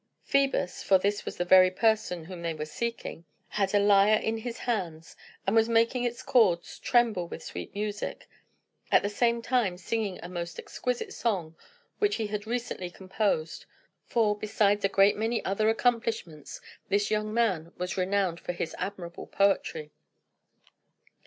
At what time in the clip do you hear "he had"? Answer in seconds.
12.15-12.47